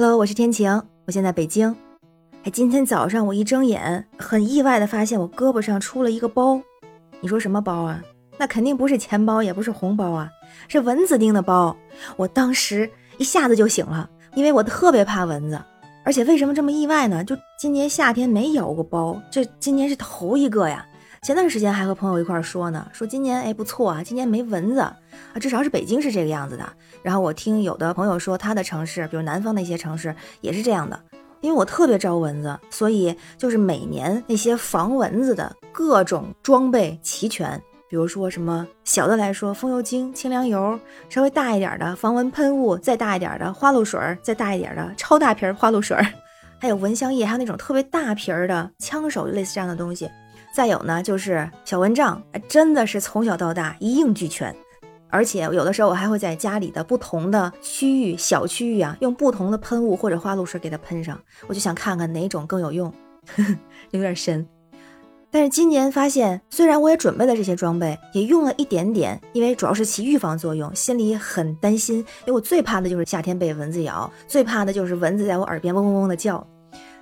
[0.00, 1.74] Hello，我是天晴，我现在北京。
[2.44, 6.62] 哎，今天早上我一睁眼，很意外的发现我胳膊上出了一个包。
[7.18, 8.00] 你说什么包啊？
[8.38, 10.30] 那肯定不是钱包，也不是红包啊，
[10.68, 11.76] 是蚊子叮的包。
[12.16, 15.60] 我当时一下子就醒了，因为我特别怕蚊子。
[16.04, 17.24] 而且为什么这么意外呢？
[17.24, 20.86] 就今年夏天没咬过包，这今年是头一个呀。
[21.22, 24.96] 前段时间还和朋友一块说呢，说今年哎不错啊，今年没蚊子啊，
[25.40, 26.64] 至少是北京是这个样子的。
[27.02, 30.98] 然后我听有的朋友说他的城市，比如南方的一些城市也是这样的。
[31.40, 37.60] 因为我特别招蚊子，所以就是每年那些防蚊子的各种装备齐全。
[37.88, 40.76] 比如说什么小的来说，风油精、清凉油；
[41.08, 45.96] 稍微大一点的防蚊喷雾，再大一点的花露水，再大一点的超大瓶花露水，
[46.60, 50.10] 还有蚊香液，还有那种特别大瓶的枪手，类似这样的东西。
[50.52, 54.54] 再有呢，就是小蚊帐，真的是从小到大一应俱全，
[55.08, 62.92] 而且有的时候我还会在家里的不同的区域、小区域啊，用不同的喷雾或者花露水给它喷上，我就想看看哪种更有用，
[63.92, 64.46] 有点深。
[65.30, 76.44] 但是今年发现，虽然我也准备了这些装备，也用了一点点，因为主要是起预防作用，心里很担心，因为我最怕的就是夏天被蚊子咬，最怕的就是蚊子在我耳边嗡嗡嗡的叫。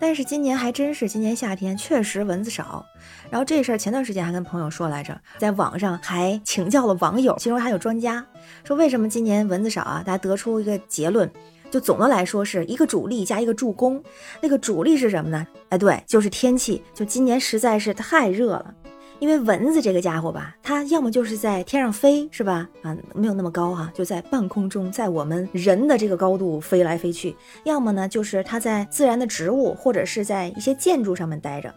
[0.00, 2.84] 但是今年还真是，今年夏天确实蚊子少。
[3.30, 8.26] 然后这事儿前段时间还跟朋友说来着，在网上还请教了网友，其中还有专家
[8.64, 10.02] 说为什么今年蚊子少啊？
[10.04, 11.30] 大家得出一个结论，
[11.70, 14.02] 就总的来说是一个主力加一个助攻。
[14.40, 15.46] 那个主力是什么呢？
[15.68, 16.82] 哎，对，就是天气。
[16.94, 18.74] 就今年实在是太热了。
[19.20, 22.68] 因为蚊子这个家伙吧，它要么就是在天上飞，是吧？
[22.82, 31.72] 啊，没有那么高哈，就在半空中，在我们人的这个高度飞来飞去；要么呢，就是它在自然的植物或者是在一些建筑上面待着。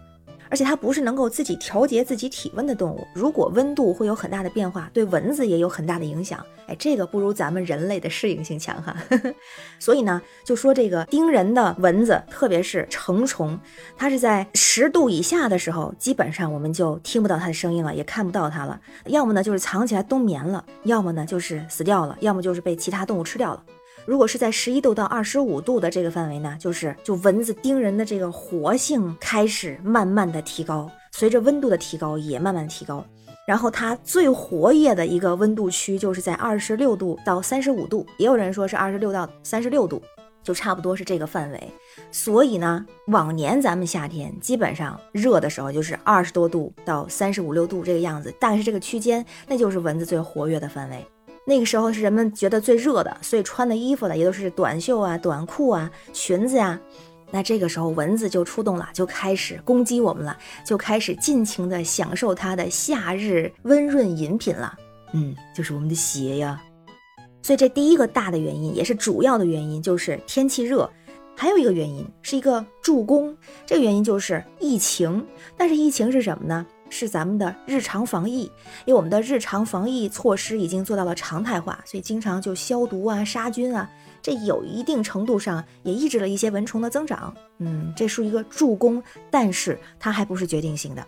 [0.54, 6.46] 而且它不是能够自己调节自己体温的动物，如果温度会有很大的变化，对蚊子也有很大的影响。
[6.68, 8.96] 哎，这个不如咱们人类的适应性强哈。
[9.82, 13.60] 所以呢，就说这个叮人的蚊子，特别是成虫，
[13.98, 18.80] 它是在十度以下的时候，基本上我们就听不到它的声音了，也看不到它了。
[19.06, 23.64] 要么呢就是藏起来冬眠了，要么呢就是死掉了，要么就是被其他动物吃掉了。
[24.06, 33.06] 如果是在十一度到二十五度的这个范围呢，就是就蚊子叮人的这个活性开始慢慢的提高，随着温度的提高也慢慢提高。
[33.46, 40.02] 然后它最活跃的一个温度区就是在二十六度到三十五度，也有人说是二十六到三十六度，
[40.42, 41.62] 就差不多是这个范围。
[42.10, 51.06] 所以呢，往年咱们夏天基本上热的时候就是二十多度到三十五六度这个样子，但是这个区间，那就是蚊子最活跃的范围。
[51.46, 56.80] 那个时候是人们觉得最热的，所以穿的衣服呢也都是短袖啊、短裤啊、裙子呀。
[57.32, 64.74] 那这个时候蚊子就出动了，就开始攻击我们了，就开始尽情的享受它的夏日温润饮品了。
[65.14, 66.62] 嗯，就是我们的鞋呀。
[67.42, 70.90] 所以这第一个大的原因，也是主要的原因，就是天气热。
[71.36, 75.26] 还有一个原因是一个助攻，这个原因就是疫情。
[75.58, 76.66] 但是疫情是什么呢？
[76.94, 78.44] 是咱们的日常防疫，
[78.86, 83.90] 因为我们的日常防疫措施已经做到了常态化，所以经常就消毒啊、杀菌啊，
[84.22, 87.34] 这有一定程度上也抑制了一些蚊虫的增长。
[87.58, 89.02] 嗯，这是一个助攻，
[89.32, 91.04] 但是它还不是决定性的。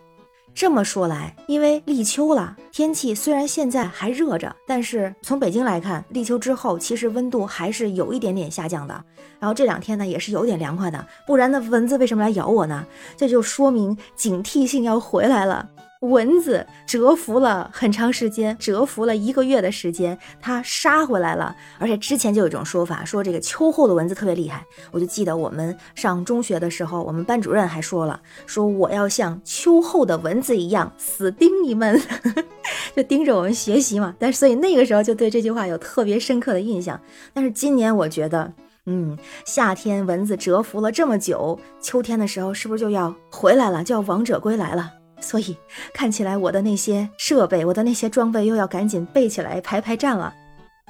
[0.56, 9.04] 这么说来，因为立秋了，天气虽然现在还热着，但是从北京来看，立秋之后其实温度还是有一点点下降的。
[9.38, 12.86] 然后这两天呢，也是有点凉快的，不然那蚊子为什么来咬我呢？
[13.18, 15.70] 这就说明警惕性要回来了。
[16.02, 21.56] 蚊子蛰伏了很长时间，蛰伏了一个月的时间，它杀回来了。
[21.80, 24.64] 而且之前就有一种说法，说这个秋后的蚊子特别厉害。
[24.92, 32.00] 我就记得我们上中学的时候，我们班主任还说了，说我要像秋后的蚊子一样死盯你们，
[32.96, 34.14] 就盯着我们学习嘛。
[34.20, 37.00] 但是所以那个时候就对这句话有特别深刻的印象。
[37.34, 38.54] 但是今年我觉得，
[38.86, 44.92] 嗯，夏天蚊子蛰伏了这么久，秋天的时候是不是就要回来了，就要王者归来了？
[45.20, 45.58] 所以
[45.94, 50.34] 看起来我的那些设备，我的那些装备又要赶紧备起来排排站了。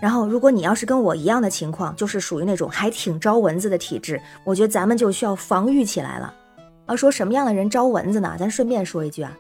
[0.01, 6.33] 然后，如果你要是跟我一样的情况，就是属于那种还挺招蚊子的体质，我觉得咱们就需要防御起来了。
[6.85, 8.35] 啊，说什么样的人招蚊子呢？
[8.37, 9.31] 咱顺便说一句啊，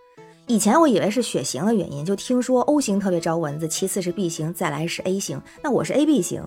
[0.47, 5.41] 以前我以为是血型的原因，就听说 O 型特别招蚊子，其次是 B 型，再来是 A 型。
[5.61, 6.41] 那我是 AB 型，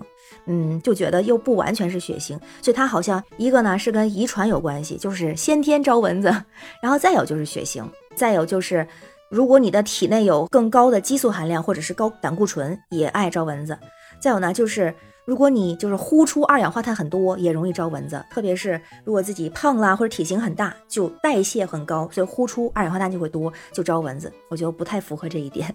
[0.47, 6.33] 嗯，就觉得又不完全是血型，所以它好像一个呢是跟遗传有关系，就是先天招蚊子，
[6.81, 7.87] 然后再有就是血型。
[8.19, 8.85] 再有就是，
[9.29, 13.79] 如果你的体内有更高的激素含量，或者是高胆固醇，也爱招蚊子。
[14.19, 14.93] 再有呢，就是
[15.23, 18.21] 如果你就是呼出二氧化碳很多，也容易招蚊子。
[18.29, 24.29] 特别是如果自己胖啦或者体型很大，就代谢很高，所以呼出二氧化碳就会多，就招蚊子。
[24.49, 25.73] 我觉得不太符合这一点。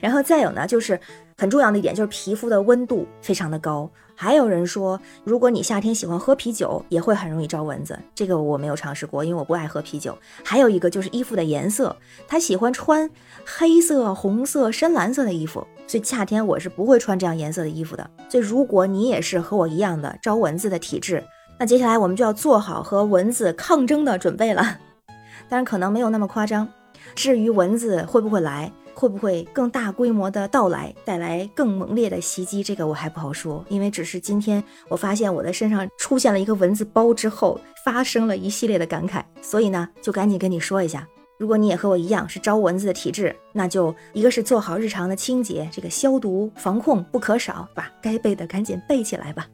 [0.00, 0.98] 然后再有呢，就是
[1.36, 3.90] 很重要的一点，就是皮肤的温度非常的高。
[4.18, 7.98] 还有人说，如果你夏天喜欢喝啤酒，也会很容易招蚊子。
[8.14, 10.16] 这个我没有尝试过，因为我不爱喝啤酒。
[10.42, 11.94] 还有一个就是衣服的颜色，
[12.26, 13.10] 他喜欢穿
[13.44, 18.10] 黑色、红色、深蓝色的衣服，所以夏天我是不会穿这样颜色的衣服的。
[18.30, 21.22] 所以如果你也是和我一样的招蚊子的体质，
[21.58, 24.78] 那接下来我们就要做好和蚊子抗争的准备了。
[25.46, 26.66] 当然可能没有那么夸张。
[27.14, 28.72] 至于蚊子会不会来？
[28.98, 32.62] 会不会更大规模的到来，带来更猛烈的袭击？
[32.62, 41.06] 这个我还不好说，因为只是今天我发现我的身上出现了一个蚊子包之后，发生了一系列的感慨，所以呢，就赶紧跟你说一下，
[41.38, 49.46] 如果你也和我一样是招蚊子的体质，那就一个是做好日常的清洁，这个消毒防控不可少，把该备的赶紧备起来吧。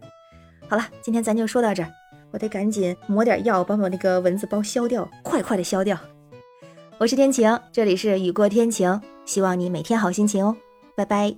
[0.69, 1.91] 好了，今天咱就说到这儿，
[2.31, 5.99] 我得赶紧抹点药，把我那个蚊子包消掉，快快的消掉。
[6.99, 9.00] 我是天晴，这里是雨过天晴。
[9.32, 10.55] 希望你每天好心情哦，
[10.94, 11.34] 拜拜。